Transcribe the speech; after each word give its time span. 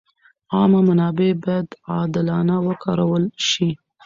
عامه 0.55 0.79
منابع 0.89 1.29
باید 1.43 1.69
عادلانه 1.91 2.55
وکارول 2.67 3.23
شي. 3.47 3.69